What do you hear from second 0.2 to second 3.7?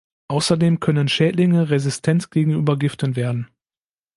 Außerdem können Schädlinge resistent gegenüber Giften werden.